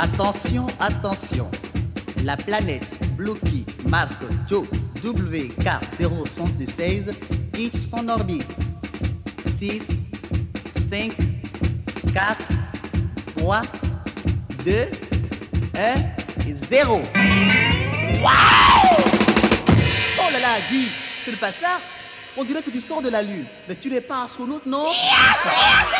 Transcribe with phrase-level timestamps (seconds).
[0.00, 1.50] Attention, attention.
[2.24, 4.64] La planète Blookie marque Joe
[5.02, 7.10] WK076
[7.52, 8.54] quitte son orbite.
[9.44, 10.04] 6,
[10.88, 11.16] 5,
[12.14, 12.46] 4,
[13.38, 13.62] 3,
[14.64, 14.88] 2,
[15.76, 15.94] 1,
[16.52, 17.02] 0.
[18.22, 18.30] Waouh
[20.20, 20.88] Oh là là, Guy,
[21.20, 21.80] c'est pas ça?
[22.36, 24.86] On dirait que tu sors de la Lune, mais tu n'es pas astronaute, non?
[24.86, 24.92] Oh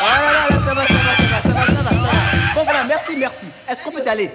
[0.01, 2.38] là là, là, ça va, ça va, ça va, ça va, ça va, ça va.
[2.55, 3.47] Bon voilà, merci, merci.
[3.69, 4.31] Est-ce qu'on peut y aller?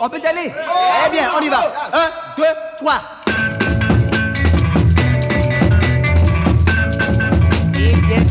[0.00, 0.52] On peut y aller?
[1.06, 1.72] Eh bien, on y va.
[1.92, 2.44] Un, deux,
[2.78, 3.00] trois.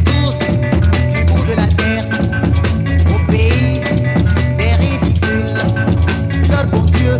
[0.05, 2.05] Tous du de la terre,
[3.09, 3.81] au pays
[4.57, 5.55] des ridicules.
[6.91, 7.17] Dieu.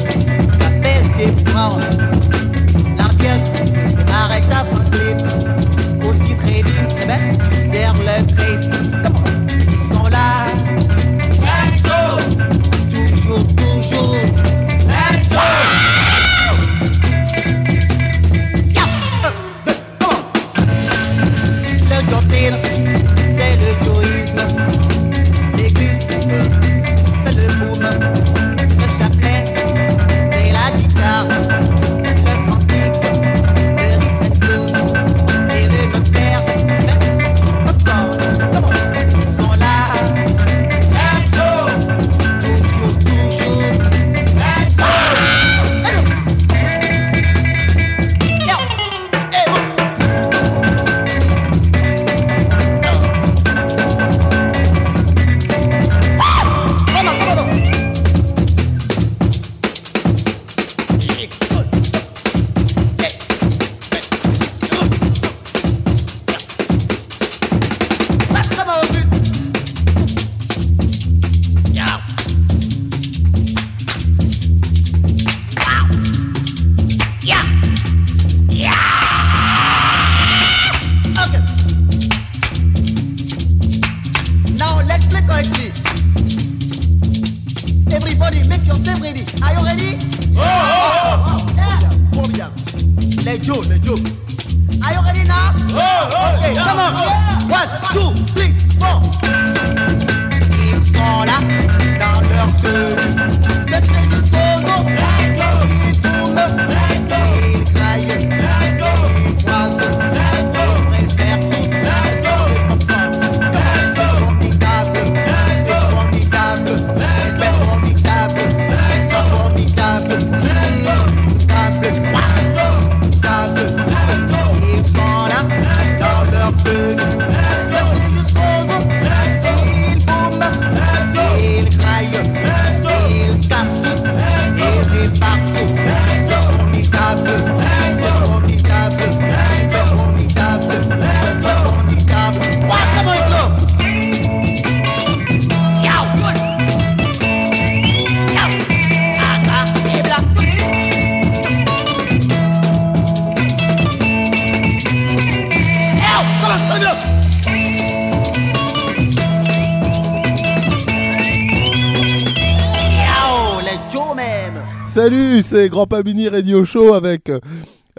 [165.70, 167.30] Salut, c'est Grand Pamini Radio Show avec.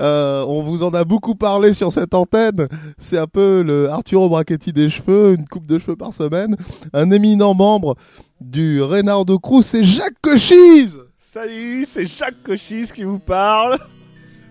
[0.01, 2.67] euh, on vous en a beaucoup parlé sur cette antenne.
[2.99, 6.57] C'est un peu le Arturo Brachetti des cheveux, une coupe de cheveux par semaine.
[6.93, 7.95] Un éminent membre
[8.41, 10.99] du Reynardo Cruz, c'est Jacques Cochise.
[11.19, 13.79] Salut, c'est Jacques Cochis qui vous parle.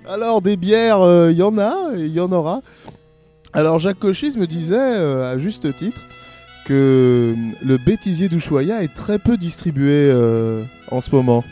[0.07, 2.61] Alors des bières, il y en a et il y en aura.
[3.51, 6.01] Alors Jacques Cochise me disait, euh, à juste titre,
[6.65, 11.43] que le bêtisier d'Ushuaïa est très peu distribué euh, en ce moment.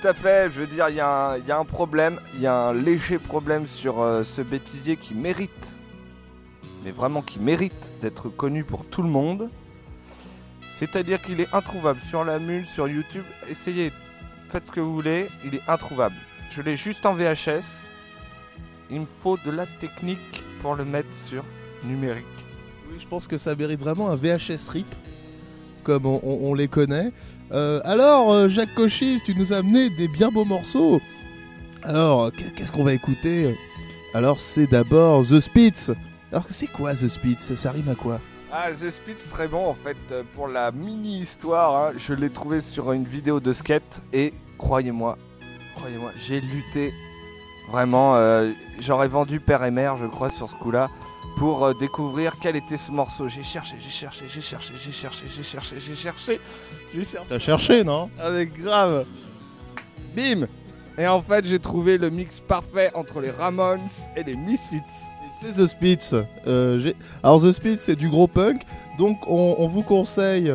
[0.00, 2.72] Tout à fait, je veux dire, il y, a un- problème, il y a un
[2.74, 5.76] léger problème sur euh, ce bêtisier qui mérite,
[6.84, 9.50] mais vraiment qui mérite d'être connu pour tout le monde.
[10.76, 13.22] C'est-à-dire qu'il est introuvable sur la mule, sur YouTube.
[13.48, 13.92] Essayez,
[14.50, 16.16] faites ce que vous voulez, il est introuvable.
[16.50, 17.86] Je l'ai juste en VHS.
[18.90, 21.44] Il me faut de la technique pour le mettre sur
[21.84, 22.24] numérique.
[22.90, 24.92] Oui, je pense que ça mérite vraiment un VHS RIP,
[25.84, 27.12] comme on les connaît.
[27.52, 31.00] Euh, alors, euh, Jacques Cochise, tu nous as amené des bien beaux morceaux.
[31.82, 33.54] Alors, euh, qu'est-ce qu'on va écouter?
[34.14, 35.90] Alors, c'est d'abord The Spitz.
[36.32, 37.54] Alors, c'est quoi The Spitz?
[37.54, 38.20] Ça rime à quoi?
[38.50, 39.96] Ah, The Spitz, très bon en fait.
[40.34, 45.18] Pour la mini-histoire, hein, je l'ai trouvé sur une vidéo de skate et croyez-moi,
[45.74, 46.92] croyez-moi, j'ai lutté
[47.70, 48.16] vraiment.
[48.78, 50.88] J'aurais vendu père et mère, je crois, sur ce coup-là
[51.36, 53.26] pour découvrir quel était ce morceau.
[53.28, 56.40] J'ai cherché, j'ai cherché, j'ai cherché, j'ai cherché, j'ai cherché, j'ai cherché.
[56.94, 57.28] J'ai cherché.
[57.28, 59.04] T'as cherché, non Avec grave.
[60.14, 60.46] Bim
[60.96, 63.80] Et en fait, j'ai trouvé le mix parfait entre les Ramones
[64.16, 64.80] et les Misfits.
[65.32, 66.14] C'est The Spitz.
[66.46, 66.92] Euh,
[67.24, 68.62] Alors, The Spitz, c'est du gros punk.
[68.96, 70.52] Donc, on, vous conseille,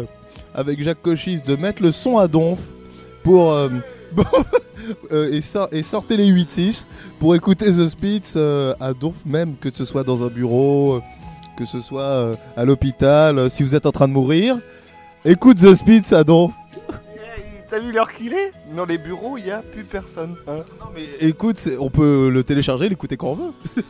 [0.54, 2.70] avec Jacques Cochis, de mettre le son à donf
[3.24, 3.52] pour.
[3.52, 3.68] Euh,
[5.12, 5.40] euh,
[5.72, 6.86] et, sortez les 8-6
[7.20, 11.02] pour écouter The Spitz euh, à donf, même que ce soit dans un bureau,
[11.58, 14.58] que ce soit à l'hôpital, si vous êtes en train de mourir.
[15.26, 16.54] Écoute The Speed, ça donc.
[17.70, 18.52] T'as vu l'heure qu'il est?
[18.76, 20.36] Dans les bureaux, il y a plus personne.
[20.48, 20.64] Hein.
[20.80, 23.54] Non mais écoute, on peut le télécharger, l'écouter quand on veut.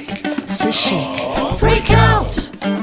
[0.00, 2.79] shake, so chic, Freak out!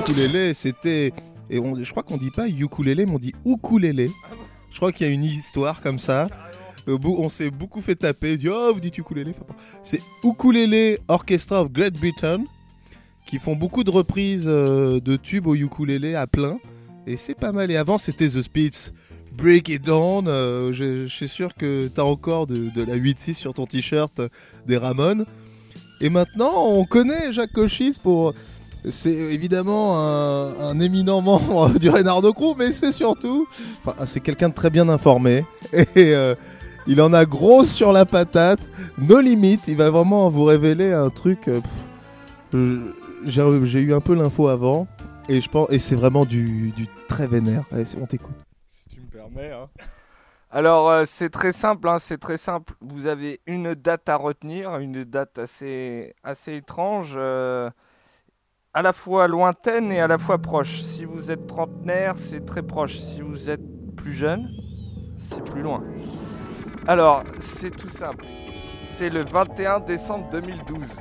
[0.00, 1.12] Ukulélé, c'était.
[1.50, 4.10] Et on, je crois qu'on dit pas ukulélé, mais on dit ukulélé.
[4.70, 6.28] Je crois qu'il y a une histoire comme ça.
[6.86, 8.36] Bout, on s'est beaucoup fait taper.
[8.38, 9.34] Dit, oh, vous dites ukulélé.
[9.82, 12.44] C'est Ukulélé Orchestra of Great Britain
[13.26, 16.58] qui font beaucoup de reprises euh, de tubes au ukulélé à plein.
[17.06, 17.70] Et c'est pas mal.
[17.70, 18.92] Et avant, c'était The Spits.
[19.32, 20.26] Break It Down.
[20.28, 24.20] euh, je, je suis sûr que t'as encore de, de la 8-6 sur ton t-shirt
[24.20, 24.28] euh,
[24.66, 25.26] des Ramones.
[26.00, 28.32] Et maintenant, on connaît Jacques Cochis pour.
[28.84, 33.46] C'est évidemment un, éminent membre du Reynardo Crew, mais c'est surtout.
[33.84, 35.44] Enfin, c'est quelqu'un de très bien informé.
[35.72, 36.34] Et euh,
[36.86, 38.60] il en a gros sur la patate.
[38.98, 39.68] No limite.
[39.68, 41.48] Il va vraiment vous révéler un truc.
[41.48, 41.60] euh,
[42.54, 42.94] euh,
[43.26, 44.86] J'ai eu un peu l'info avant.
[45.28, 46.72] Et, je pense, et c'est vraiment du,
[47.08, 47.64] très vénère.
[48.00, 48.34] On t'écoute.
[48.68, 49.50] Si tu me permets.
[49.52, 49.68] hein.
[50.50, 52.72] Alors, c'est très simple, hein, c'est très simple.
[52.80, 57.18] Vous avez une date à retenir, une date assez, assez étrange,
[58.78, 60.82] à la fois lointaine et à la fois proche.
[60.82, 62.96] Si vous êtes trentenaire, c'est très proche.
[62.96, 63.60] Si vous êtes
[63.96, 64.48] plus jeune,
[65.18, 65.82] c'est plus loin.
[66.86, 68.24] Alors, c'est tout simple.
[68.96, 70.94] C'est le 21 décembre 2012.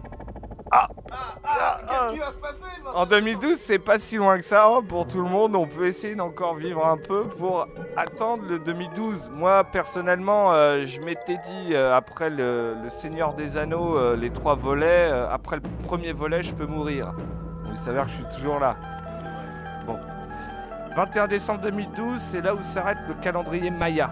[0.72, 2.12] Ah, ah, ah.
[2.18, 2.66] va se passer
[2.96, 5.56] En 2012, c'est pas si loin que ça hein, pour tout le monde.
[5.56, 9.30] On peut essayer d'encore vivre un peu pour attendre le 2012.
[9.36, 14.32] Moi, personnellement, euh, je m'étais dit, euh, après le, le Seigneur des Anneaux, euh, les
[14.32, 17.14] trois volets, après le premier volet, je peux mourir.
[17.72, 18.76] Il s'avère que je suis toujours là.
[19.86, 20.00] Bon.
[20.96, 24.12] 21 décembre 2012, c'est là où s'arrête le calendrier Maya.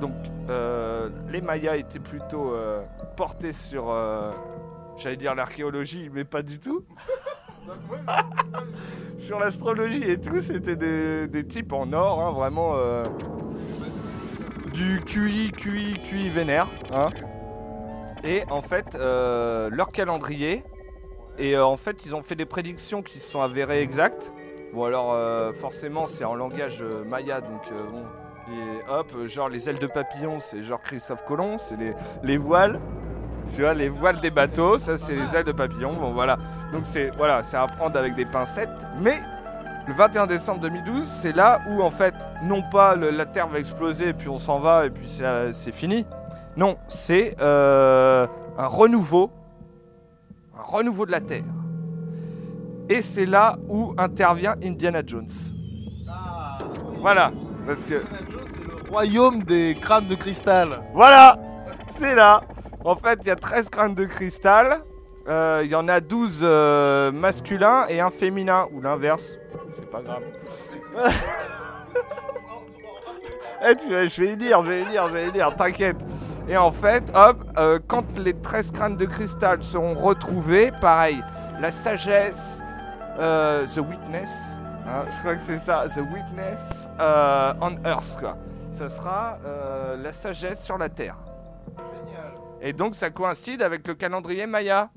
[0.00, 0.14] Donc,
[0.48, 2.82] euh, les Mayas étaient plutôt euh,
[3.16, 4.30] portés sur, euh,
[4.96, 6.84] j'allais dire l'archéologie, mais pas du tout
[9.18, 12.74] sur l'astrologie et tout, c'était des, types en or, hein, vraiment
[14.72, 16.66] du QI, QI, QI vénère.
[16.92, 17.08] hein.
[18.24, 20.64] Et en fait, leur calendrier,
[21.38, 24.32] et euh, en fait, ils ont fait des prédictions qui se sont avérées exactes.
[24.72, 28.02] Bon, alors, euh, forcément, c'est en langage euh, maya, donc bon.
[28.52, 31.92] Et hop, genre les ailes de papillon, c'est genre Christophe Colomb, c'est les,
[32.24, 32.80] les voiles.
[33.54, 35.92] Tu vois, les voiles des bateaux, ça c'est les ailes de papillon.
[35.92, 36.36] Bon, voilà.
[36.72, 38.68] Donc c'est voilà, à prendre avec des pincettes.
[39.00, 39.18] Mais
[39.86, 44.08] le 21 décembre 2012, c'est là où en fait, non pas la Terre va exploser
[44.08, 45.08] et puis on s'en va et puis
[45.52, 46.04] c'est fini.
[46.56, 48.26] Non, c'est un
[48.58, 49.30] renouveau,
[50.70, 51.44] renouveau de la Terre.
[52.88, 55.28] Et c'est là où intervient Indiana Jones.
[56.98, 57.32] Voilà,
[57.66, 60.80] parce que C'est le royaume des crânes de cristal.
[60.92, 61.38] voilà,
[61.90, 62.42] c'est là.
[62.84, 64.82] En fait, il y a 13 crânes de cristal.
[65.28, 69.38] Euh, Il y en a 12 euh, masculins et un féminin, ou l'inverse.
[69.76, 70.22] C'est pas grave.
[73.62, 75.54] Eh, tu vas- je vais y lire, je vais y lire, je vais y lire,
[75.54, 75.98] t'inquiète.
[76.50, 81.22] Et en fait, hop, euh, quand les 13 crânes de cristal seront retrouvés, pareil,
[81.60, 82.60] la sagesse,
[83.20, 86.58] euh, The Witness, hein, je crois que c'est ça, The Witness
[86.98, 88.36] euh, on Earth, quoi.
[88.76, 89.38] Ce sera
[90.02, 91.18] la sagesse sur la Terre.
[91.76, 92.32] Génial.
[92.62, 94.90] Et donc ça coïncide avec le calendrier Maya.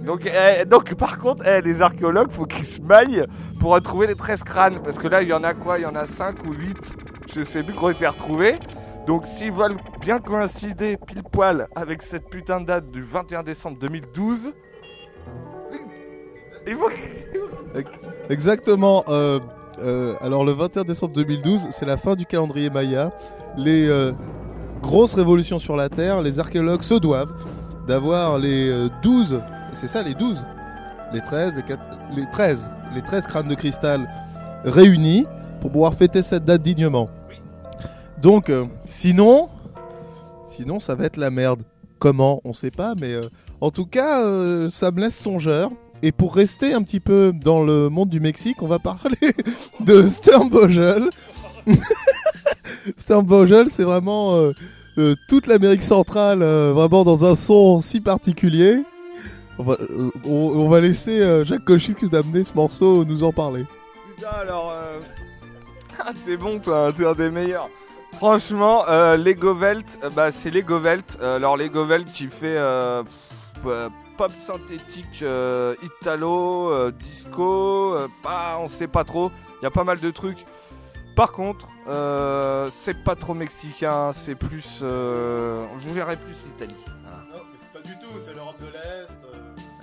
[0.00, 3.26] Donc, eh, donc par contre, eh, les archéologues, faut qu'ils se maillent
[3.60, 4.78] pour retrouver les 13 crânes.
[4.82, 5.78] Parce que là, il y en a quoi?
[5.78, 6.96] Il y en a 5 ou 8,
[7.34, 8.58] je sais plus, qui ont été retrouvés.
[9.06, 13.76] Donc s'ils veulent bien coïncider pile poil avec cette putain de date du 21 décembre
[13.78, 14.52] 2012,
[16.66, 17.84] il faut qu'ils-
[18.30, 19.04] Exactement.
[19.08, 19.38] euh,
[19.80, 23.12] euh, alors le 21 décembre 2012, c'est la fin du calendrier Maya.
[23.56, 24.12] Les euh,
[24.80, 27.32] grosses révolutions sur la Terre, les archéologues se doivent
[27.86, 29.40] d'avoir les euh, 12,
[29.74, 30.42] c'est ça les 12,
[31.12, 31.80] les 13, les, 4
[32.16, 34.08] les 13, les 13 crânes de cristal
[34.64, 35.26] réunis
[35.60, 37.10] pour pouvoir fêter cette date dignement.
[38.24, 39.50] Donc euh, sinon,
[40.46, 41.62] sinon ça va être la merde.
[41.98, 43.28] Comment On sait pas, mais euh,
[43.60, 45.70] en tout cas, euh, ça me laisse songeur.
[46.02, 49.18] Et pour rester un petit peu dans le monde du Mexique, on va parler
[49.80, 51.10] de Sternbogel.
[52.96, 54.38] Sternbogel, c'est vraiment
[55.28, 58.82] toute l'Amérique centrale, vraiment dans un son si particulier.
[59.58, 63.66] On va, laisser Jacques Cochy qui nous a amené ce morceau nous en parler.
[64.16, 64.74] Putain, alors.
[66.26, 67.68] c'est bon, toi, t'es un des meilleurs.
[68.16, 71.18] Franchement, euh, Lego Velt, euh, bah, c'est Lego Velt.
[71.20, 72.58] Euh, alors, Lego Velt qui fait
[74.16, 75.24] pop synthétique,
[75.82, 79.30] italo, disco, pas, on sait pas trop.
[79.60, 80.44] Il y a pas mal de trucs.
[81.16, 84.80] Par contre, euh, c'est pas trop mexicain, c'est plus.
[84.82, 86.74] euh, je verrais plus l'Italie.
[87.02, 87.18] Voilà.
[87.32, 89.20] Non, mais c'est pas du tout, c'est l'Europe de l'Est.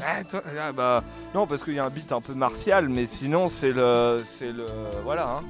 [0.04, 3.06] Ah, toi- ah, bah, non, parce qu'il y a un beat un peu martial, mais
[3.06, 4.22] sinon, c'est le.
[4.24, 4.66] C'est le.
[5.04, 5.44] Voilà, hein.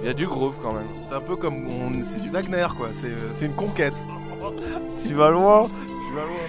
[0.00, 0.88] Il y a du groove quand même.
[1.04, 2.04] C'est un peu comme on...
[2.04, 3.94] c'est du Wagner quoi, c'est euh, c'est une conquête.
[5.02, 6.46] Tu vas loin, tu vas loin.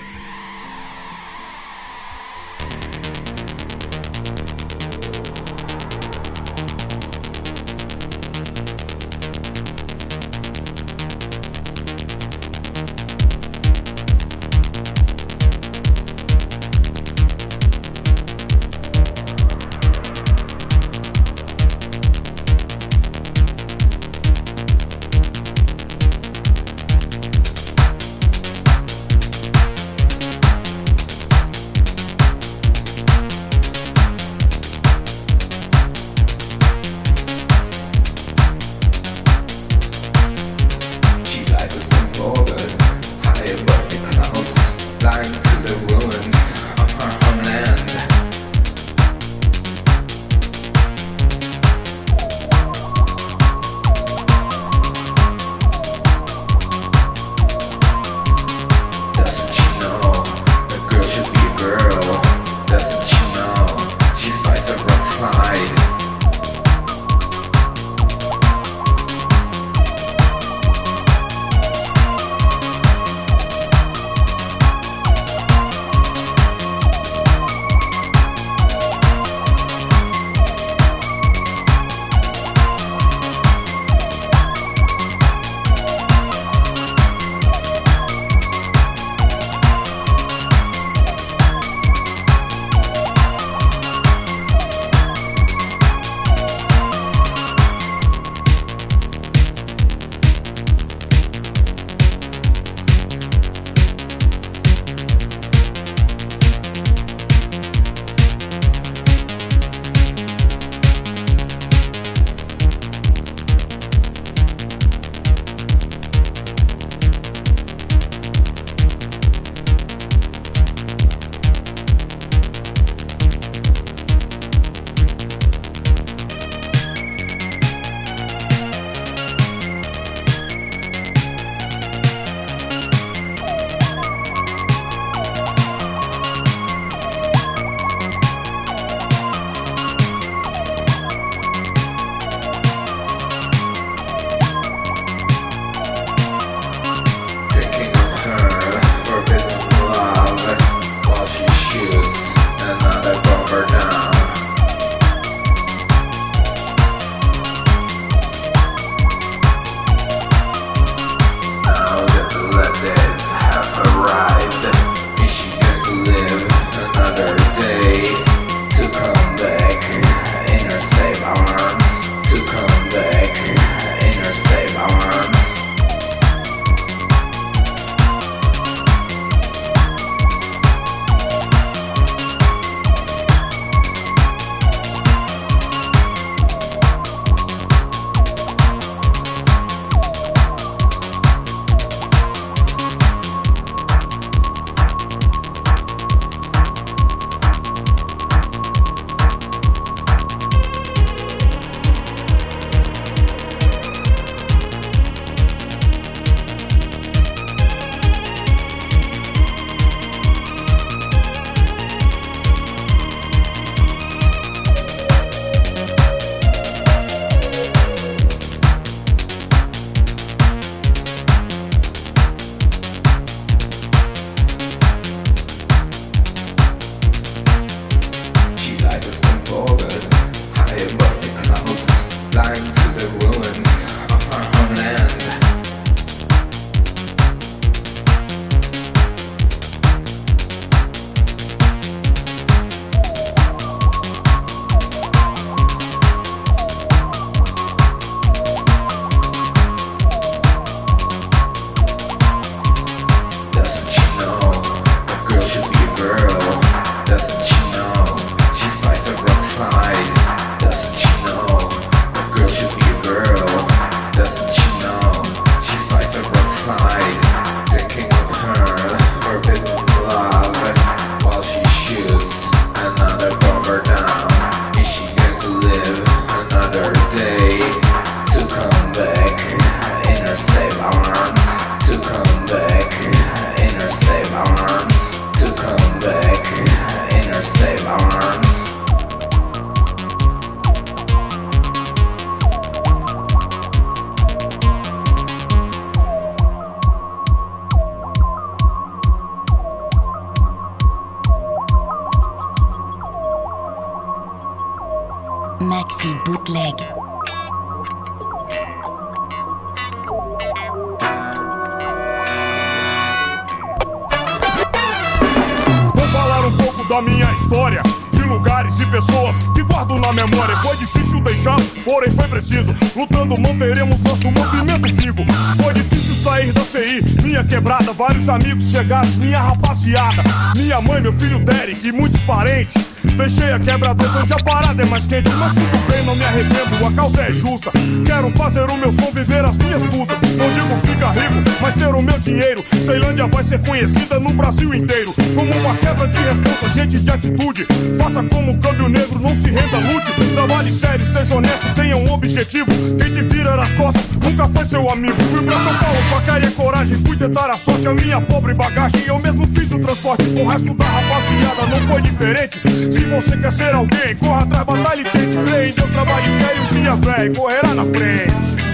[330.56, 332.76] Minha mãe, meu filho Derek e muitos parentes.
[333.18, 335.30] Deixei a quebradora onde a parada é mais quente.
[335.32, 337.72] Mas tudo bem, não me arrependo, a causa é justa.
[338.06, 340.23] Quero fazer o meu som, viver as minhas custas.
[340.38, 342.64] Não digo ficar rico, mas ter o meu dinheiro.
[342.86, 345.14] Ceilândia vai ser conhecida no Brasil inteiro.
[345.36, 347.68] Como uma quebra de responsa, gente de atitude.
[347.98, 350.12] Faça como o câmbio negro, não se renda, lute.
[350.34, 352.66] Trabalhe sério, seja honesto, tenha um objetivo.
[353.00, 355.22] Quem te vira as costas nunca foi seu amigo.
[355.24, 356.98] Fui pra São Paulo com a cara e a coragem.
[357.06, 359.04] Fui tentar a sorte, a minha pobre bagagem.
[359.06, 361.68] Eu mesmo fiz o transporte o resto da rapaziada.
[361.70, 362.62] Não foi diferente.
[362.92, 365.38] Se você quer ser alguém, corra atrás, batalha e tente.
[365.38, 368.73] Crê em Deus, trabalhe sério, um dia velho, correrá na frente.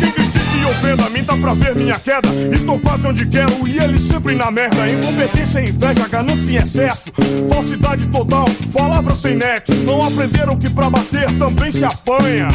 [0.00, 2.28] Quem critica e ofenda, minta pra ver minha queda.
[2.52, 4.88] Estou quase onde quero e ele sempre na merda.
[4.90, 7.12] Incompetência, inveja, ganância em excesso.
[7.48, 9.74] Falsidade total, palavras sem nexo.
[9.84, 12.48] Não aprenderam que pra bater também se apanha.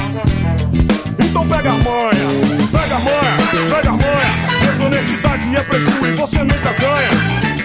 [1.19, 4.38] Então pega a manha, pega a manha, pega a manha.
[4.62, 7.10] Desonestidade é prejuízo e você nunca ganha.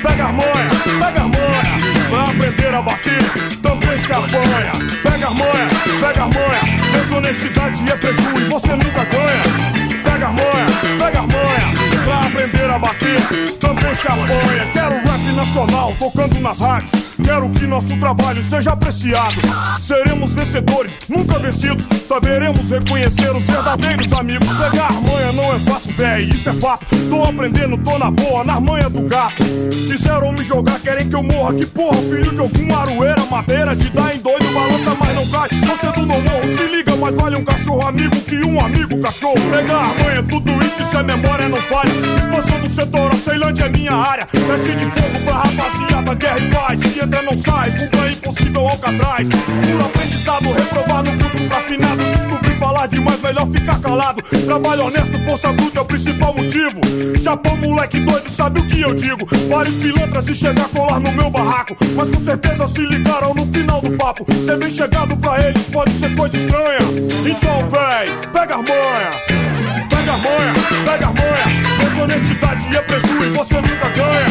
[0.03, 0.69] Pega a manha,
[1.01, 1.82] pega a manha.
[2.13, 3.23] Pra aprender a bater,
[3.63, 4.73] também se apanha.
[5.03, 6.61] Pega a manha, pega a manha.
[6.93, 10.03] Desonestidade é prejuízo e você nunca ganha.
[10.05, 11.82] Pega a manha, pega a manha.
[12.05, 13.21] Pra aprender a bater,
[13.61, 14.67] também se apanha.
[14.73, 16.91] Quero rap nacional tocando nas rádios.
[17.23, 19.37] Quero que nosso trabalho seja apreciado.
[19.81, 21.87] Seremos vencedores, nunca vencidos.
[22.09, 24.49] Saberemos reconhecer os verdadeiros amigos.
[24.49, 26.87] Pegar manha não é fácil, véi, isso é fato.
[27.09, 29.45] Tô aprendendo, tô na boa, na manha do gato.
[29.71, 31.55] Quiseram me jogar, querem que eu morra.
[31.55, 35.49] Que porra, filho de algum aroeira, madeira de dar em doido, balança, mas não cai.
[35.49, 36.23] Você do não
[36.57, 39.41] se liga, mas vale um cachorro amigo que um amigo cachorro.
[39.51, 41.92] Pegar manha, tudo isso, se a memória não falha.
[42.19, 44.27] Expansão do setor, a Ceilândia é minha área.
[44.33, 46.81] Veste de fogo pra rapaziada, guerra e paz.
[46.81, 49.29] Se entra, não sai, é impossível Alcatraz.
[49.29, 52.03] Por aprendizado, reprovar no curso pra afinado.
[52.13, 54.23] Descobri falar demais, melhor ficar calado.
[54.23, 56.81] Trabalho honesto, força bruta é o principal motivo.
[57.21, 59.27] Japão, moleque doido, sabe o que eu digo.
[59.49, 61.77] Vários pilantras e chegar a colar no meu barraco.
[61.95, 64.25] Mas com certeza se ligaram no final do papo.
[64.45, 66.81] Ser bem chegado pra eles pode ser coisa estranha.
[67.27, 69.82] Então, véi, pega a manha.
[69.93, 70.53] Pega a manha,
[70.85, 71.47] pega a manha.
[71.81, 74.27] Desonestidade é prejuízo e você nunca ganha.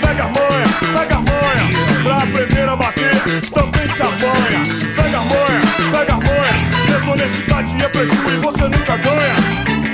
[0.00, 0.66] Pega a manha,
[0.98, 2.02] pega a manha.
[2.02, 4.62] Pra aprender a bater, também se apanha.
[4.96, 5.60] Pega a manha,
[5.92, 6.54] pega a manha.
[6.86, 9.34] Desonestidade é prejuízo e você nunca ganha.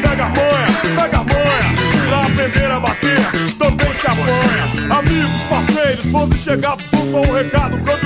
[0.03, 1.85] Pega a manha, pega a manha.
[2.09, 3.21] Pra aprender a bater,
[3.59, 4.99] também se apanha.
[4.99, 7.79] Amigos, parceiros, fãs e chegados, são só um recado.
[7.79, 8.04] Está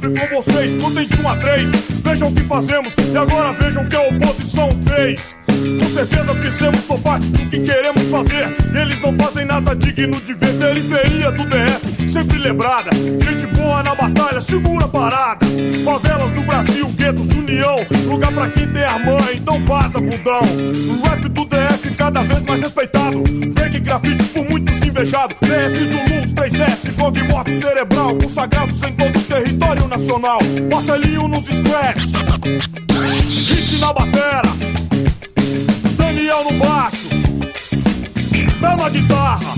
[0.00, 0.76] sempre com vocês.
[0.76, 1.70] Contem de 1 a 3.
[2.02, 5.36] Vejam o que fazemos e agora vejam o que a oposição fez.
[5.46, 8.50] Com certeza fizemos só parte do que queremos fazer.
[8.74, 10.50] Eles não fazem nada digno de ver.
[10.58, 12.90] Periferia do DF, sempre lembrada.
[12.92, 15.46] Gente boa na batalha, segura a parada.
[15.84, 17.86] Favelas do Brasil, guetos, união.
[18.06, 20.42] Lugar pra quem tem a mãe, então vaza, budão.
[20.42, 21.39] O rap do
[22.12, 23.22] cada vez mais respeitado.
[23.54, 25.34] Break grafite por muitos invejado.
[25.40, 28.16] DF Zulus, 3S, Gog Morte Cerebral.
[28.16, 30.40] Consagrados em todo o território nacional.
[30.70, 32.12] Marcelinho nos squares.
[33.28, 34.50] Hit na batera.
[35.96, 37.08] Daniel no baixo,
[38.60, 39.54] Bel na guitarra,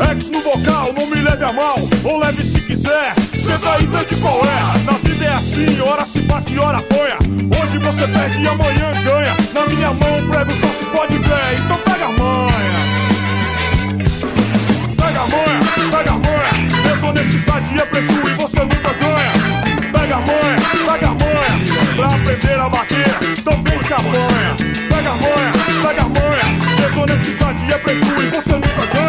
[0.00, 4.04] X no vocal, não me leve a mal, ou leve se quiser, chega aí vê
[4.04, 4.78] de qual é.
[4.84, 7.16] Na vida é assim, hora se bate, hora apanha.
[7.62, 9.36] Hoje você perde e amanhã ganha.
[9.52, 12.54] Na minha mão o prego só se pode ver, então pega a manha.
[14.96, 16.52] Pega a manha, pega a manha.
[16.82, 19.32] Desonestidade é prejuízo e você nunca ganha.
[19.92, 20.58] Pega a manha,
[20.90, 21.94] pega a manha.
[21.94, 24.56] Pra aprender a bater, também se apanha.
[24.88, 25.52] Pega a manha,
[25.86, 26.44] pega a manha.
[26.80, 29.03] Desonestidade é prejuízo e você nunca ganha.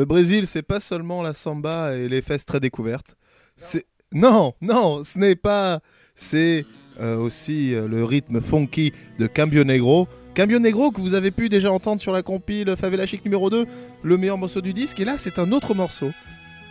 [0.00, 3.16] Le Brésil, c'est pas seulement la samba et les fesses très découvertes.
[3.58, 5.80] C'est non, non, ce n'est pas.
[6.14, 6.64] C'est
[7.00, 10.08] euh, aussi euh, le rythme funky de Cambio Negro.
[10.34, 13.66] Cambio Negro que vous avez pu déjà entendre sur la compile Favela Chic numéro 2,
[14.02, 15.00] le meilleur morceau du disque.
[15.00, 16.10] Et là, c'est un autre morceau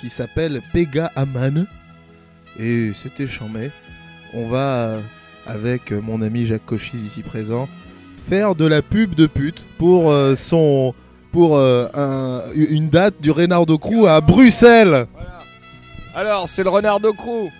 [0.01, 1.65] qui s'appelle Pega Aman.
[2.59, 3.71] Et c'était chambé.
[4.33, 5.01] On va, euh,
[5.47, 7.67] avec mon ami Jacques Cochise ici présent,
[8.29, 10.93] faire de la pub de pute pour son
[11.31, 15.07] pour un- une date du Reynardo Crew à Bruxelles.
[16.15, 17.51] Alors, c'est le renard de Crew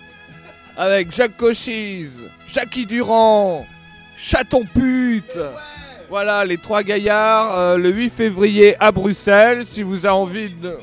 [0.76, 3.66] avec Jacques Cochise, Jackie Durand,
[4.16, 5.38] Chaton Pute.
[6.08, 9.64] Voilà, les trois gaillards, euh, le 8 février à Bruxelles.
[9.64, 10.76] Si vous avez envie de.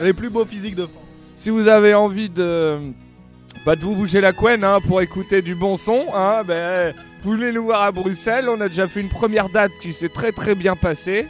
[0.00, 1.02] Les plus beaux physiques de France.
[1.36, 2.78] Si vous avez envie de.
[3.64, 7.30] Bah, de vous bouger la couenne hein, pour écouter du bon son, hein, ben, vous
[7.30, 8.48] voulez nous voir à Bruxelles.
[8.48, 11.28] On a déjà fait une première date qui s'est très très bien passée.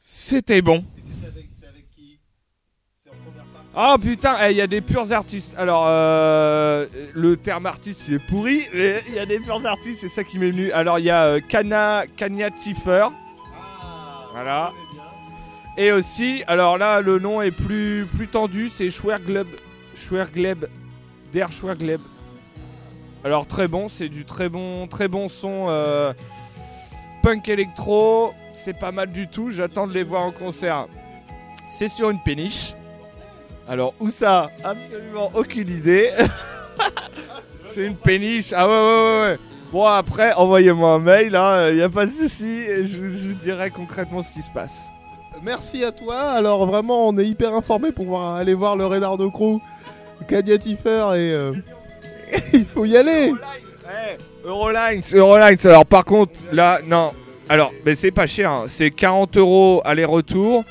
[0.00, 0.84] C'était bon.
[3.74, 5.54] Ah putain, eh, il y a des purs artistes.
[5.56, 10.00] Alors, euh, le terme artiste il est pourri, mais il y a des purs artistes,
[10.00, 10.72] c'est ça qui m'est venu.
[10.72, 13.06] Alors, il y a euh, Kana, Kanya Tiffer.
[14.32, 14.72] Voilà.
[15.76, 19.46] Et aussi, alors là, le nom est plus, plus tendu, c'est Schwergleb.
[19.94, 20.66] Schwergleb.
[21.32, 22.00] Der Schwergleb.
[23.22, 26.12] Alors, très bon, c'est du très bon, très bon son euh,
[27.22, 28.32] punk électro.
[28.52, 30.86] C'est pas mal du tout, j'attends de les voir en concert.
[31.68, 32.74] C'est sur une péniche.
[33.70, 34.50] Alors, où ça?
[34.64, 36.10] Absolument aucune idée.
[37.72, 38.52] c'est une péniche.
[38.54, 39.38] Ah ouais, ouais, ouais, ouais.
[39.72, 41.38] Bon, après, envoyez-moi un mail,
[41.70, 42.62] il n'y a pas de souci.
[42.68, 44.88] et Je, je vous dirai concrètement ce qui se passe.
[45.44, 46.20] Merci à toi.
[46.32, 49.58] Alors vraiment, on est hyper informés pour pouvoir aller voir le Reynardo Crew,
[50.28, 51.52] Cadia Tiffer et euh,
[52.52, 53.30] il faut y aller.
[53.30, 55.58] Ouais, Eurolines, Eurolines.
[55.64, 57.12] Alors par contre, là, non.
[57.48, 58.50] Alors, mais c'est pas cher.
[58.50, 58.64] hein.
[58.66, 60.64] C'est 40 euros aller-retour.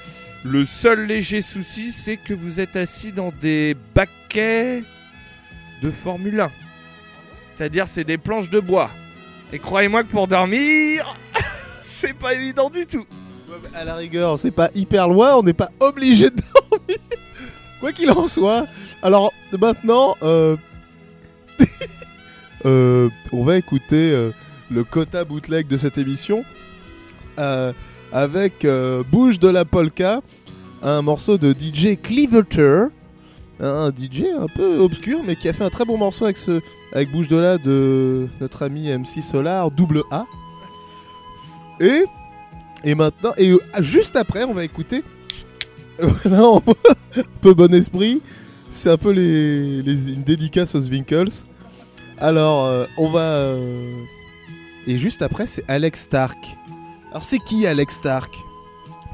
[0.45, 4.83] Le seul léger souci, c'est que vous êtes assis dans des baquets
[5.83, 6.51] de Formule 1.
[7.57, 8.89] C'est-à-dire, c'est des planches de bois.
[9.51, 11.17] Et croyez-moi que pour dormir,
[11.83, 13.05] c'est pas évident du tout.
[13.73, 16.97] À la rigueur, c'est pas hyper loin, on n'est pas obligé de dormir.
[17.81, 18.65] Quoi qu'il en soit.
[19.01, 20.55] Alors maintenant, euh,
[22.65, 24.31] euh, on va écouter euh,
[24.71, 26.45] le quota bootleg de cette émission
[28.11, 30.21] avec euh, Bouge de la Polka,
[30.81, 32.85] un morceau de DJ Cleaverter,
[33.59, 37.27] un DJ un peu obscur mais qui a fait un très bon morceau avec Bouge
[37.27, 40.25] de la de notre ami MC Solar double A.
[41.79, 42.05] Et
[42.83, 45.03] et maintenant, et euh, juste après, on va écouter.
[45.99, 46.61] Un
[47.41, 48.21] peu bon esprit.
[48.71, 49.79] C'est un peu les,
[50.13, 51.43] une dédicace aux Winkles.
[52.19, 53.55] Alors, euh, on va.
[54.87, 56.37] Et juste après, c'est Alex Stark.
[57.11, 58.37] Alors, c'est qui Alex Stark?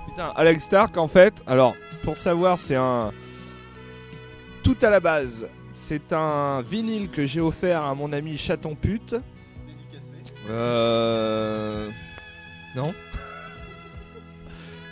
[0.08, 3.12] Putain, Alex Stark, en fait, alors, pour savoir, c'est un.
[4.63, 9.15] Tout à la base, c'est un vinyle que j'ai offert à mon ami Chaton Pute.
[10.49, 11.89] Euh.
[12.75, 12.93] Non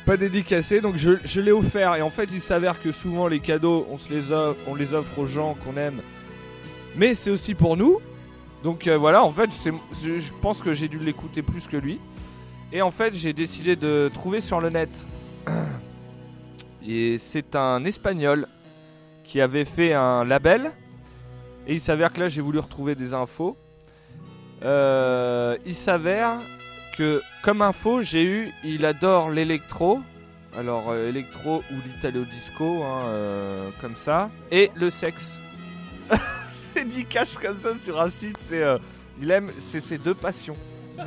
[0.05, 1.95] Pas dédicacé, donc je, l'ai offert.
[1.95, 4.93] Et en fait, il s'avère que souvent, les cadeaux, on, se les offre, on les
[4.93, 6.01] offre aux gens qu'on aime.
[6.95, 7.99] Mais c'est aussi pour nous.
[8.63, 9.49] Donc euh, voilà, en fait,
[10.01, 11.99] je, je pense que j'ai dû l'écouter plus que lui.
[12.75, 14.89] Et en fait, j'ai décidé de trouver sur le net.
[16.87, 18.47] Et c'est un espagnol
[19.23, 20.71] qui avait fait un label.
[21.67, 23.55] Et il s'avère que là, j'ai voulu retrouver des infos.
[24.65, 26.39] Euh, il s'avère
[26.97, 30.01] que, comme info, j'ai eu, il adore l'électro.
[30.57, 34.31] Alors, euh, électro ou l'italo disco, hein, euh, comme ça.
[34.51, 35.37] Et le sexe.
[36.51, 38.37] c'est dit cash comme ça sur un site.
[38.39, 38.63] C'est,
[39.21, 40.57] il aime, c'est ses deux passions.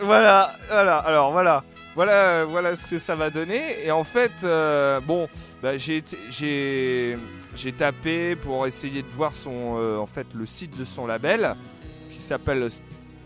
[0.00, 1.64] voilà, voilà, alors voilà.
[1.96, 3.82] Voilà, voilà ce que ça va donner.
[3.82, 5.28] Et en fait, euh, bon,
[5.62, 7.16] bah, j'ai j'ai
[7.54, 11.56] j'ai tapé pour essayer de voir son, euh, en fait, le site de son label
[12.12, 12.68] qui s'appelle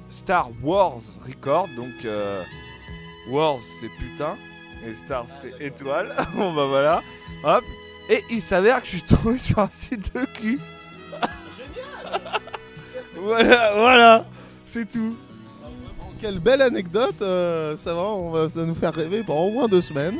[0.08, 1.66] Star Wars Record.
[1.76, 2.44] Donc, euh,
[3.28, 4.36] Wars c'est putain
[4.86, 6.14] et Star c'est étoile.
[6.34, 7.02] bon bah voilà,
[7.42, 7.64] hop.
[8.08, 10.60] Et il s'avère que je suis tombé sur un site de cul.
[11.56, 12.22] Génial.
[13.16, 14.24] voilà, voilà,
[14.64, 15.16] c'est tout.
[16.20, 20.16] Quelle belle anecdote euh, Ça va, nous faire rêver pendant au moins deux semaines.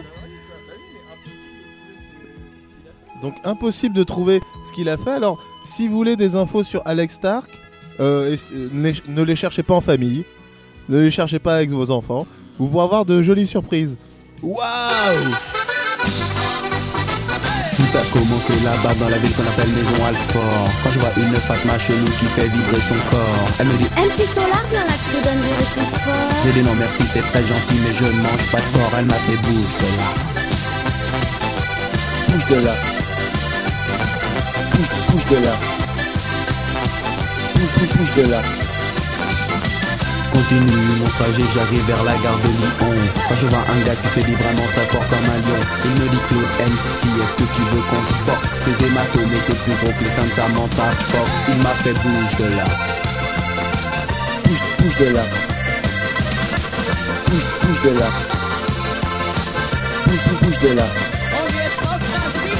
[3.20, 5.10] Donc impossible de trouver ce qu'il a fait.
[5.10, 7.50] Alors, si vous voulez des infos sur Alex Stark,
[8.00, 8.34] euh,
[8.72, 10.24] les, ne les cherchez pas en famille,
[10.88, 12.26] ne les cherchez pas avec vos enfants.
[12.58, 13.98] Vous pourrez avoir de jolies surprises.
[14.42, 14.56] Waouh
[17.90, 20.70] Tout a commencé là-bas dans la ville qu'on appelle Maison Alfort.
[20.84, 24.26] Quand je vois une Fatma chelou qui fait vibrer son corps, elle me dit MC
[24.32, 26.30] Solar, viens là que je te donne du réconfort.
[26.44, 28.92] J'ai dit non merci, c'est très gentil, mais je ne mange pas de porc.
[28.98, 30.08] Elle m'a fait bouge de là.
[32.28, 32.74] Bouge de là.
[34.72, 35.52] Bouge, bouge de là.
[37.54, 38.69] Bouge, bouge, bouge de là.
[40.32, 42.70] Continue mon trajet, j'arrive vers la gare de Lyon.
[43.28, 45.90] Quand je vois un gars qui se dit vraiment très fort comme un lion Il
[45.90, 48.48] me dit Claude MC, est-ce que tu veux qu'on se boxe?
[48.64, 51.30] Ces hématomes étaient plus gros que les seins de Samantha Fox.
[51.48, 52.64] Il m'a fait bouge de là.
[54.44, 55.22] Bouge, bouge de là.
[57.26, 58.08] Bouge, bouge de là.
[60.06, 61.19] Bouge, bouge, bouge de là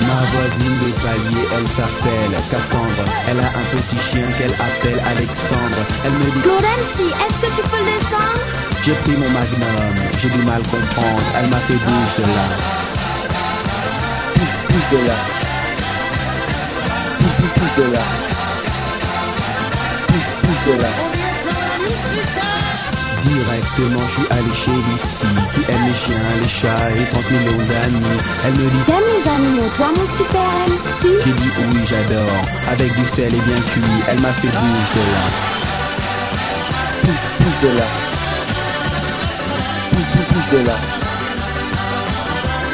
[0.01, 3.05] Ma voisine des paliers, elle s'appelle Cassandre.
[3.29, 5.81] Elle a un petit chien qu'elle appelle Alexandre.
[6.05, 8.45] Elle me dit MC, est-ce que tu peux le descendre?
[8.85, 11.27] J'ai pris mon magnum, j'ai du mal comprendre.
[11.37, 12.47] Elle m'a fait bouge de là.
[14.37, 15.15] Bouge, bouge de là.
[17.21, 18.05] Bouge, bouge, bouge de là.
[20.09, 20.89] Bouge, bouge de là.
[23.23, 27.67] Directement, je suis allé chez Lucie, qui aime les chiens, les chats et 30 millions
[27.67, 28.19] d'amis.
[28.47, 32.43] Elle me dit T'aimes les animaux, toi mon super MC J'ai dit oui, j'adore.
[32.71, 35.25] Avec du sel et bien cuit, elle m'a fait bouge de là.
[37.05, 37.85] Bouge, bouge de là.
[39.93, 40.77] Bouge, bouge, bouge de là.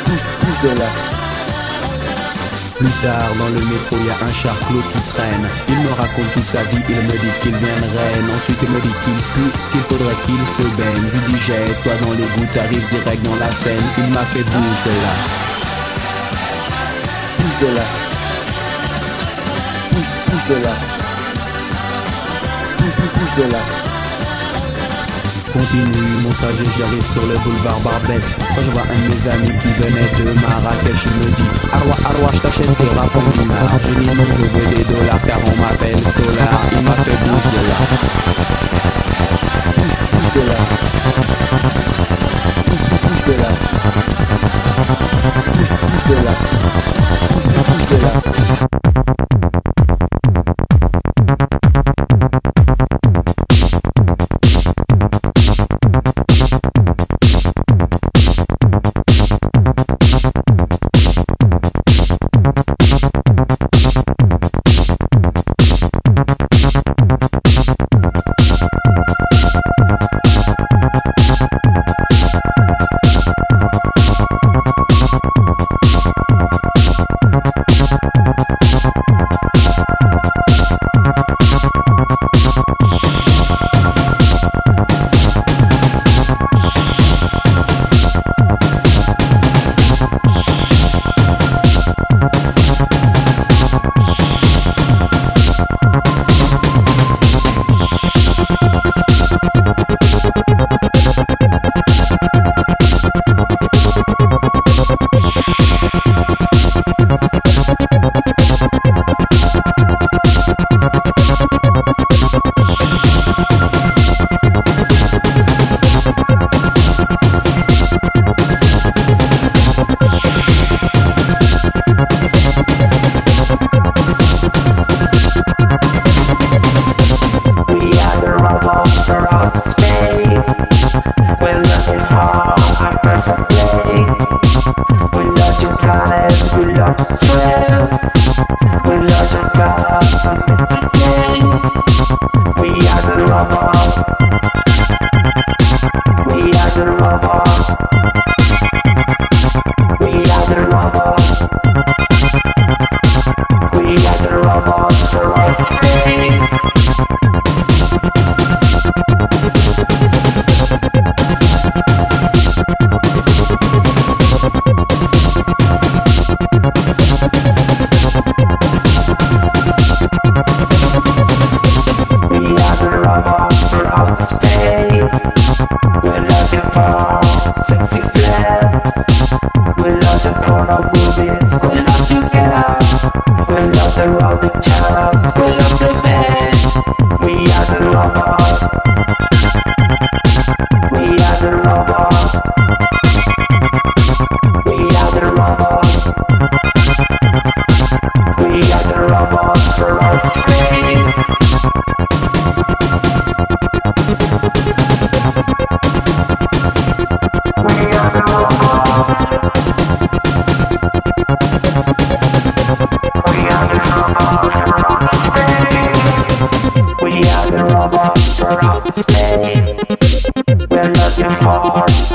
[0.07, 1.15] Bouge, bouge de là.
[2.79, 5.49] Plus tard, dans le métro, il y a un charclot qui traîne.
[5.69, 8.35] Il me raconte toute sa vie, il me dit qu'il vient de.
[8.35, 10.95] Ensuite, il me dit qu'il pue, qu'il faudrait qu'il se baigne.
[10.95, 13.81] Je lui dis, jette-toi dans les gouttes, t'arrives direct dans la Seine.
[13.97, 15.15] Il m'a fait bouge de là.
[17.39, 17.83] Bouge de là.
[19.93, 20.75] Bouge, bouge de là.
[22.79, 23.96] Bouge, bouge de là.
[25.57, 28.37] Continue mon trajet, j'arrive sur le boulevard Barbès.
[28.37, 31.97] Quand je vois un de mes amis qui venait de Marrakech Il me dit Arwa,
[32.05, 35.97] Arwa, je t'achète des rapports dinars Je veux des dollars car on m'appelle
[36.73, 36.92] Il m'a
[48.71, 48.76] de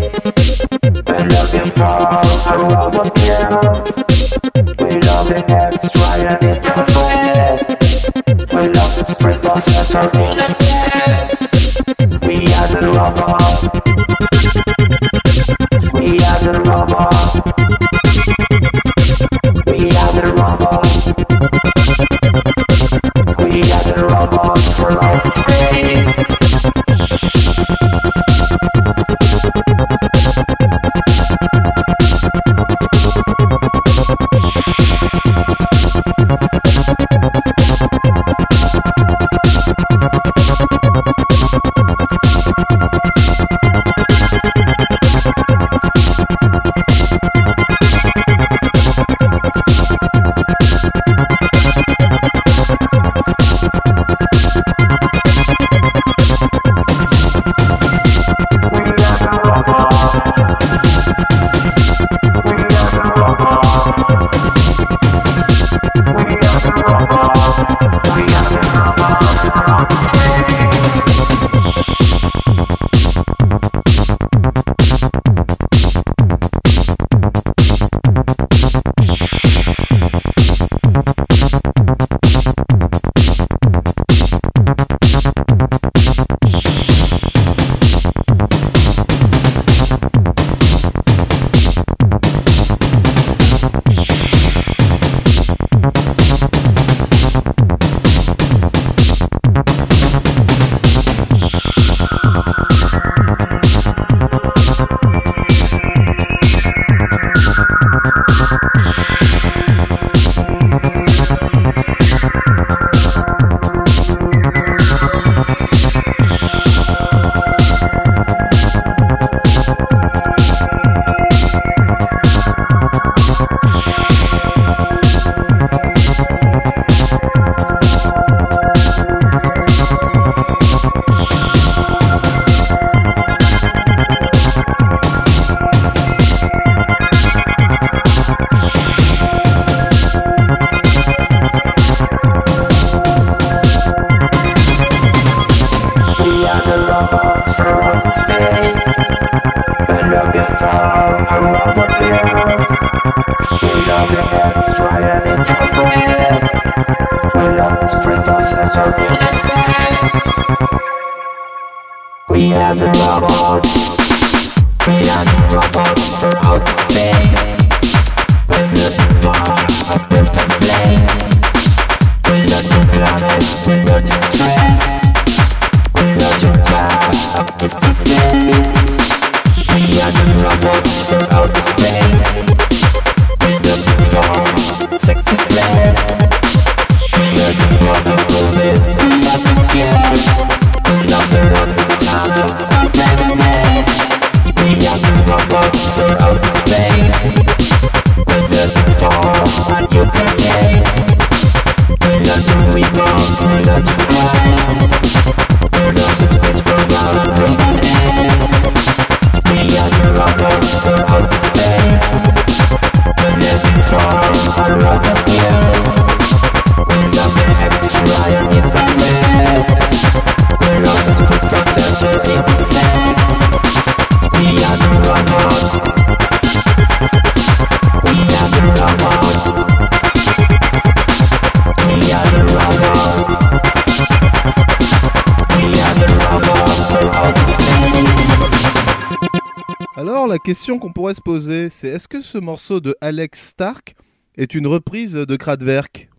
[240.44, 243.96] Question qu'on pourrait se poser, c'est est-ce que ce morceau de Alex Stark
[244.36, 246.10] est une reprise de Kraftwerk?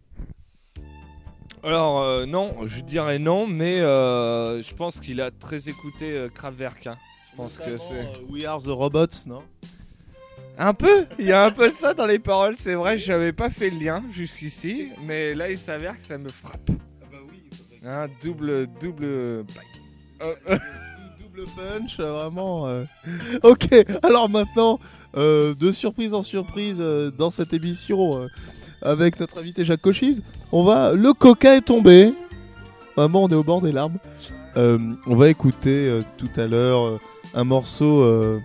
[1.62, 6.28] Alors, euh, non, je dirais non, mais euh, je pense qu'il a très écouté euh,
[6.28, 6.86] Kraftwerk.
[6.86, 6.96] hein.
[7.32, 7.94] Je pense que c'est.
[7.94, 9.42] euh, We Are the Robots, non?
[10.56, 13.32] Un peu Il y a un peu de ça dans les paroles, c'est vrai, j'avais
[13.32, 16.70] pas fait le lien jusqu'ici, mais là il s'avère que ça me frappe.
[17.84, 19.04] Un double, double.
[19.04, 19.42] Euh,
[21.34, 22.66] Double punch, vraiment.
[22.66, 22.84] euh.
[23.42, 23.68] Ok,
[24.02, 24.78] alors maintenant,
[25.16, 28.28] euh, de surprise en surprise euh, dans cette émission
[28.82, 30.22] avec notre invité Jacques Cochise,
[30.52, 30.92] on va.
[30.92, 32.14] Le coca est tombé.
[32.96, 33.98] Vraiment, on est au bord des larmes.
[34.56, 37.00] On va écouter tout à l'heure
[37.34, 38.40] un morceau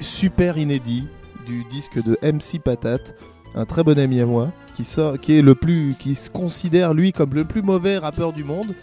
[0.00, 1.06] super inédit
[1.46, 3.14] du disque de MC Patate,
[3.54, 6.92] un très bon ami à moi, qui sort, qui est le plus, qui se considère
[6.92, 8.74] lui comme le plus mauvais rappeur du monde.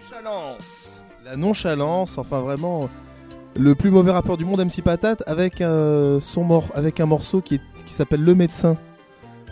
[0.00, 0.95] Nonchalance
[1.26, 2.88] La nonchalance, enfin vraiment
[3.56, 6.20] le plus mauvais rappeur du monde, MC Patate, avec, euh,
[6.74, 8.76] avec un morceau qui, qui s'appelle Le Médecin,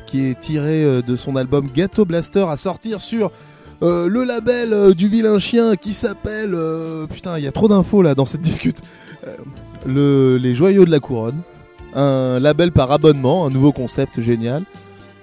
[0.06, 3.32] qui est tiré euh, de son album Ghetto Blaster à sortir sur
[3.82, 6.56] euh, le label du vilain chien qui s'appelle.
[7.12, 8.80] putain, il y a trop d'infos là dans cette discute.
[9.84, 11.42] Le, les Joyaux de la Couronne,
[11.96, 14.62] un label par abonnement, un nouveau concept génial.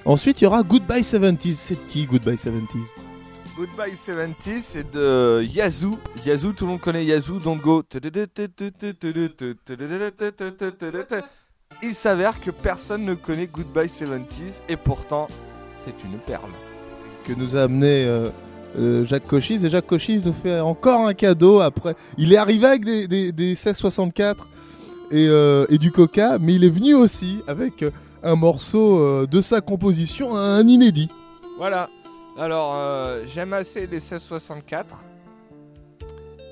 [0.04, 1.54] Ensuite, il y aura Goodbye 70s.
[1.54, 3.11] C'est qui Goodbye 70s
[3.58, 5.98] Goodbye 70, c'est de Yazoo.
[6.26, 7.84] Yazoo, tout le monde connaît Yazoo, Don't Go.
[11.84, 15.28] Il s'avère que personne ne connaît Goodbye 70s et pourtant,
[15.84, 16.50] c'est une perle.
[17.26, 18.30] que nous a amené euh,
[18.80, 19.66] euh, Jacques Cochise.
[19.66, 21.96] Et Jacques Cochise nous fait encore un cadeau après.
[22.18, 24.48] Il est arrivé avec des, des, des 1664
[25.12, 27.84] et, euh, et du coca, mais il est venu aussi avec
[28.24, 31.10] un morceau de sa composition, un inédit.
[31.58, 31.90] Voilà.
[32.38, 35.00] Alors, euh, j'aime assez les 1664.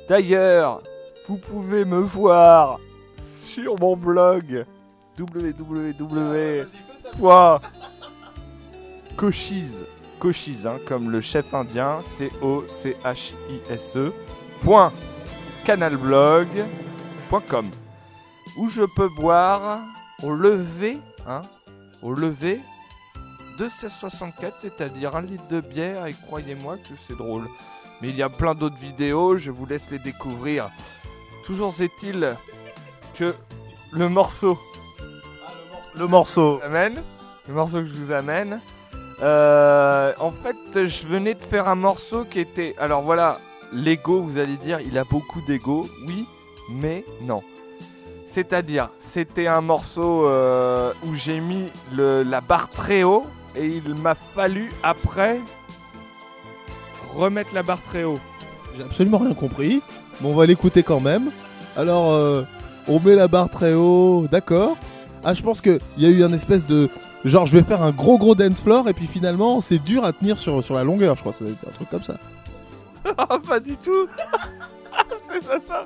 [0.08, 0.82] D'ailleurs,
[1.28, 2.80] vous pouvez me voir
[3.24, 4.66] sur mon blog
[10.20, 14.12] cochise, hein, comme le chef indien, C-O-C-H-I-S-E,
[14.62, 14.92] point
[18.58, 19.80] où je peux boire
[20.24, 21.42] au lever, hein,
[22.02, 22.60] au lever
[23.60, 27.48] de 1664, c'est-à-dire un litre de bière, et croyez-moi que c'est drôle.
[28.02, 30.70] Mais il y a plein d'autres vidéos, je vous laisse les découvrir.
[31.46, 32.36] Toujours est-il
[33.16, 33.36] que
[33.92, 34.58] le morceau
[35.96, 36.62] Le morceau.
[36.64, 37.04] amène,
[37.48, 38.62] le morceau que je vous amène,
[39.22, 42.76] euh, en fait, je venais de faire un morceau qui était.
[42.80, 43.40] Alors voilà,
[43.74, 46.26] l'ego, vous allez dire, il a beaucoup d'ego, oui,
[46.72, 47.44] mais non.
[48.32, 53.26] C'est-à-dire, c'était un morceau euh, où j'ai mis le- la barre très haut
[53.56, 55.40] et il m'a fallu après
[57.16, 58.20] remettre la barre très haut.
[58.78, 59.82] J'ai absolument rien compris,
[60.22, 61.32] mais on va l'écouter quand même.
[61.76, 62.44] Alors, euh,
[62.88, 64.78] on met la barre très haut, d'accord.
[65.24, 66.90] Ah, je pense qu'il y a eu un espèce de.
[67.26, 70.14] Genre, je vais faire un gros gros dance floor, et puis finalement, c'est dur à
[70.14, 71.34] tenir sur, sur la longueur, je crois.
[71.34, 72.16] Être un truc comme ça.
[73.18, 74.08] Ah, pas du tout.
[75.32, 75.86] c'est pas ça.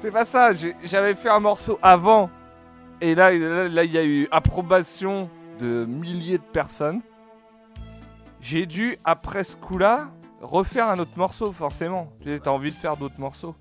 [0.00, 0.50] C'est pas ça.
[0.84, 2.30] J'avais fait un morceau avant.
[3.00, 5.28] Et là, là, là, il y a eu approbation
[5.58, 7.00] de milliers de personnes.
[8.40, 12.12] J'ai dû, après ce coup-là, refaire un autre morceau, forcément.
[12.24, 13.54] J'ai envie de faire d'autres morceaux.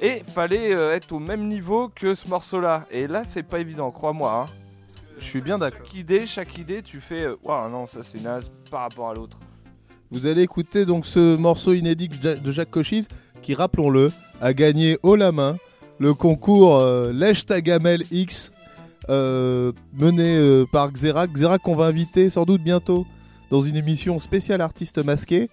[0.00, 2.86] Et fallait euh, être au même niveau que ce morceau-là.
[2.90, 4.46] Et là, c'est pas évident, crois-moi.
[4.48, 4.52] hein.
[5.18, 5.80] Je suis bien d'accord.
[5.84, 7.24] Chaque idée, chaque idée, tu fais.
[7.24, 9.36] euh, Waouh, non, ça c'est naze par rapport à l'autre.
[10.12, 13.08] Vous allez écouter donc ce morceau inédit de Ja- de Jacques Cochise,
[13.42, 15.56] qui, rappelons-le, a gagné haut la main
[15.98, 18.52] le concours euh, Lèche ta gamelle X,
[19.08, 21.32] mené euh, par Xerac.
[21.32, 23.06] Xerac qu'on va inviter sans doute bientôt
[23.50, 25.48] dans une émission spéciale artiste masqué.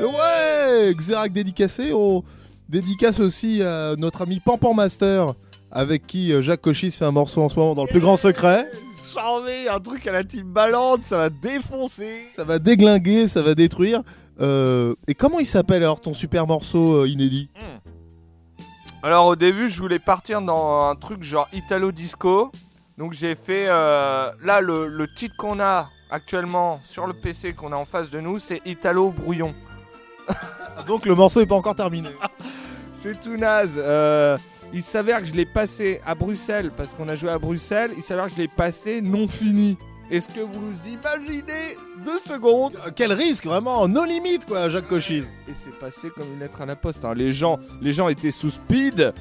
[0.00, 1.92] Ouais, Xerac dédicacé.
[1.92, 2.24] On
[2.68, 5.34] dédicace aussi à notre ami Pampan Master,
[5.70, 8.16] avec qui euh, Jacques Cochise fait un morceau en ce moment dans le plus grand
[8.16, 8.66] secret.
[9.14, 12.24] Charmé, un truc à la team ballante, ça va défoncer.
[12.28, 14.02] Ça va déglinguer, ça va détruire.
[14.40, 17.48] Euh, et comment il s'appelle alors ton super morceau euh, inédit?
[19.02, 22.50] Alors au début, je voulais partir dans un truc genre Italo Disco.
[22.98, 27.72] Donc j'ai fait euh, là le, le titre qu'on a actuellement sur le PC qu'on
[27.72, 29.54] a en face de nous, c'est Italo Brouillon.
[30.86, 32.08] Donc le morceau est pas encore terminé.
[32.92, 33.74] C'est tout naze.
[33.76, 34.36] Euh,
[34.72, 37.92] il s'avère que je l'ai passé à Bruxelles parce qu'on a joué à Bruxelles.
[37.96, 39.76] Il s'avère que je l'ai passé non fini.
[40.10, 44.88] Est-ce que vous vous imaginez deux secondes Euh, Quel risque, vraiment, nos limites quoi, Jacques
[44.88, 45.30] Cochise.
[45.46, 47.04] Et c'est passé comme une lettre à la poste.
[47.04, 47.12] hein.
[47.14, 49.12] Les gens, les gens étaient sous speed.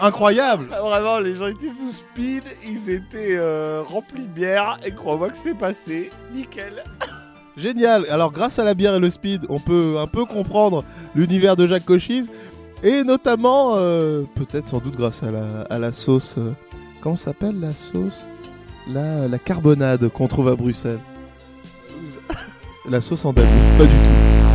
[0.00, 0.66] Incroyable.
[0.72, 5.30] Ah, Vraiment, les gens étaient sous speed, ils étaient euh, remplis de bière, et crois-moi
[5.30, 6.84] que c'est passé, nickel.
[7.56, 8.04] Génial.
[8.10, 10.84] Alors grâce à la bière et le speed, on peut un peu comprendre
[11.14, 12.30] l'univers de Jacques Cochise.
[12.82, 16.34] Et notamment, euh, peut-être sans doute grâce à la, à la sauce...
[16.36, 16.52] euh,
[17.00, 18.12] comment s'appelle la sauce?
[18.92, 21.00] La, la carbonade qu'on trouve à Bruxelles.
[22.88, 24.45] la sauce en Pas du tout.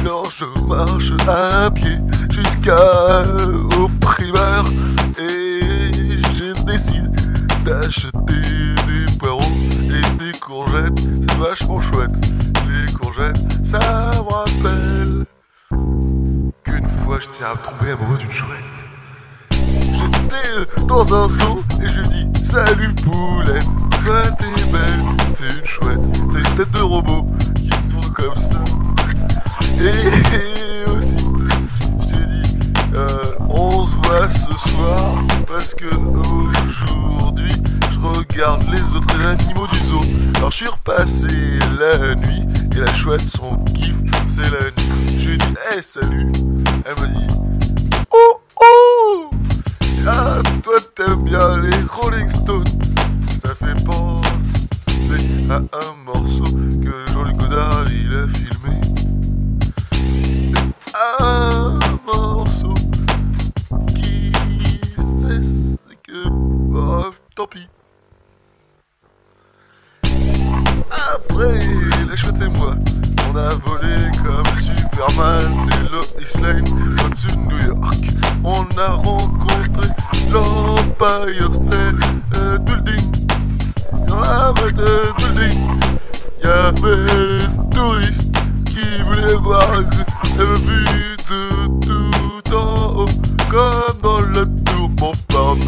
[0.00, 1.98] Alors je marche à pied
[2.30, 3.24] jusqu'à
[3.78, 3.88] au
[5.18, 5.60] et
[6.34, 7.08] j'ai décidé
[7.64, 9.40] d'acheter des poireaux
[9.88, 10.98] et des courgettes.
[10.98, 12.10] C'est vachement chouette.
[12.68, 15.26] Les courgettes, ça me rappelle
[16.64, 18.76] qu'une fois j'étais tombé amoureux d'une chouette.
[19.50, 23.66] J'étais dans un zoo et je lui dis Salut poulette,
[24.04, 26.00] toi t'es belle, t'es une chouette,
[26.32, 28.75] t'as une tête de robot qui tourne comme ça.
[29.78, 31.16] Et aussi,
[32.00, 32.58] je t'ai dit,
[32.94, 35.14] euh, on se voit ce soir
[35.46, 37.52] parce que aujourd'hui
[37.92, 40.00] je regarde les autres animaux du zoo.
[40.36, 41.26] Alors je suis repassé
[41.78, 42.42] la nuit
[42.74, 43.94] et la chouette son kiff
[44.26, 45.18] c'est la nuit.
[45.18, 46.32] Je lui ai dit, hey salut,
[46.84, 47.26] elle m'a dit,
[48.12, 49.30] oh oh,
[50.06, 52.64] ah toi t'aimes bien les Rolling Stones.
[53.42, 55.95] Ça fait penser à un
[72.42, 72.74] et moi,
[73.30, 76.64] on a volé comme Superman et Lois Lane
[77.04, 78.02] au-dessus de New York.
[78.44, 79.88] On a rencontré
[80.32, 83.06] l'Empire State Building.
[84.06, 85.58] Dans la de building,
[86.42, 88.24] y avait des touristes
[88.66, 91.40] qui voulaient voir la vue de
[91.80, 93.14] tout en haut,
[93.50, 95.66] comme dans la tour Montparnasse.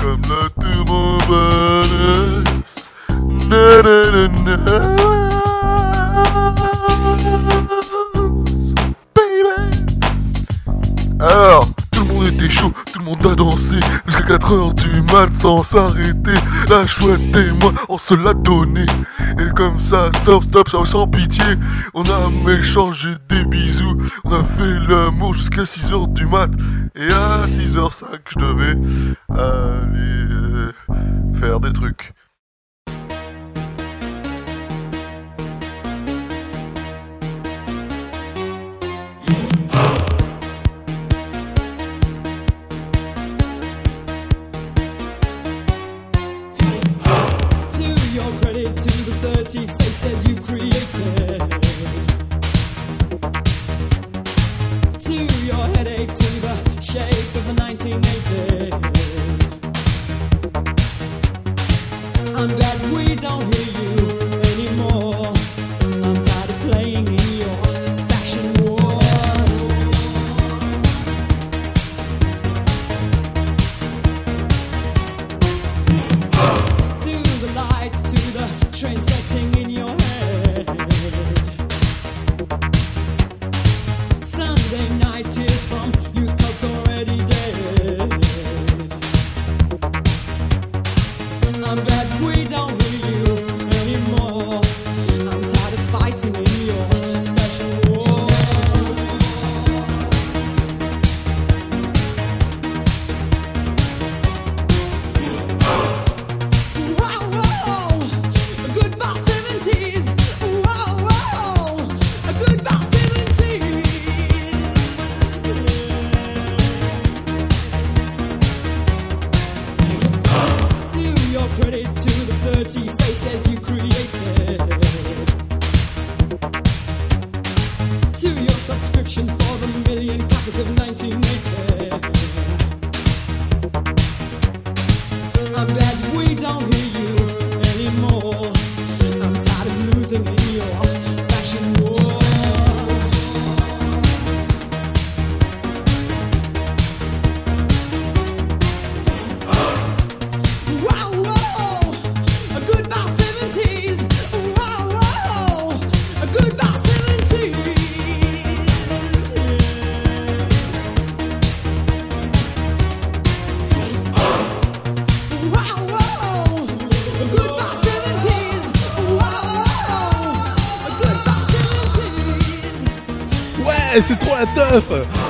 [0.00, 1.83] Comme la tour Montparnasse.
[11.20, 13.76] Alors, tout le monde était chaud, tout le monde a dansé
[14.06, 16.34] jusqu'à 4 heures du mat sans s'arrêter.
[16.68, 18.84] La chouette et moi, on se l'a donné.
[19.38, 21.44] Et comme ça, stop, stop, sans- pitié,
[21.94, 23.96] on a échangé des bisous.
[24.24, 26.50] On a fait l'amour jusqu'à 6 heures du mat.
[26.96, 28.76] Et à 6h05, je devais
[29.30, 30.72] aller euh,
[31.40, 32.13] faire des trucs.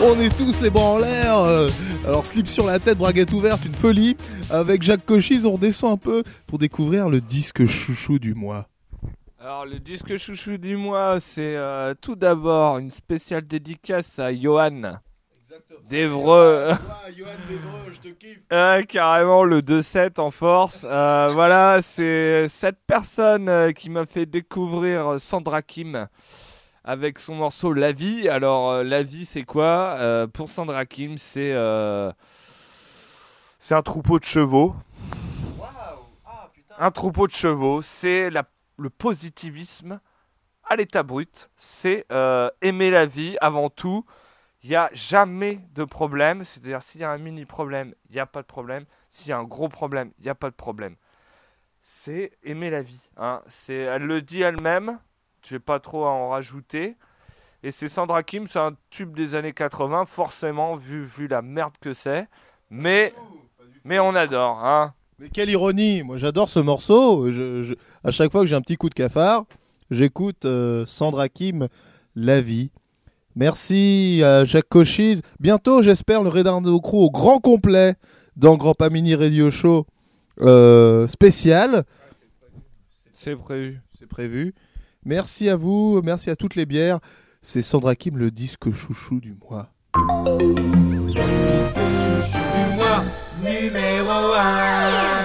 [0.06, 1.66] On est tous les bras en l'air euh,
[2.06, 4.18] Alors slip sur la tête, braguette ouverte, une folie.
[4.50, 8.68] Avec Jacques Cochise, on redescend un peu pour découvrir le disque chouchou du mois.
[9.40, 14.98] Alors le disque chouchou du mois, c'est euh, tout d'abord une spéciale dédicace à Johan
[15.88, 16.72] d'Evreux.
[18.50, 20.84] Ah, carrément le 2-7 en force.
[20.84, 26.08] Euh, voilà, c'est cette personne euh, qui m'a fait découvrir Sandra Kim
[26.84, 28.28] avec son morceau La vie.
[28.28, 29.96] Alors euh, La vie c'est quoi?
[29.98, 32.12] Euh, Pour Sandra Kim, c'est euh,
[33.58, 34.74] c'est un troupeau de chevaux.
[36.78, 40.00] Un troupeau de chevaux, c'est la- le positivisme
[40.64, 41.48] à l'état brut.
[41.56, 44.04] C'est euh, aimer la vie avant tout.
[44.62, 46.44] Il n'y a jamais de problème.
[46.44, 48.86] C'est-à-dire, s'il y a un mini problème, il n'y a pas de problème.
[49.08, 50.96] S'il y a un gros problème, il n'y a pas de problème.
[51.82, 53.00] C'est aimer la vie.
[53.18, 53.42] hein.
[53.46, 54.98] C'est, elle le dit elle-même.
[55.46, 56.96] Je vais pas trop à en rajouter.
[57.62, 61.72] Et c'est Sandra Kim, c'est un tube des années 80, forcément, vu, vu la merde
[61.80, 62.26] que c'est.
[62.70, 63.14] Mais,
[63.84, 64.64] mais on adore.
[64.64, 64.92] Hein.
[65.18, 67.30] Mais quelle ironie Moi j'adore ce morceau.
[67.32, 69.44] Je, je- à chaque fois que j'ai un petit coup de cafard,
[69.90, 71.68] j'écoute euh, Sandra Kim,
[72.16, 72.70] La vie.
[73.36, 75.22] Merci à Jacques Cochise.
[75.40, 77.94] Bientôt, j'espère, le Redardo Crew au grand complet
[78.36, 79.86] dans Grand Pamini Radio Show
[80.40, 81.84] euh, spécial.
[83.12, 83.80] C'est prévu.
[83.98, 84.54] C'est prévu.
[85.04, 87.00] Merci à vous, merci à toutes les bières.
[87.42, 89.68] C'est Sandra Kim, le disque chouchou du mois.
[89.94, 90.54] Chouchou
[92.54, 93.04] du mois
[93.42, 95.23] numéro 1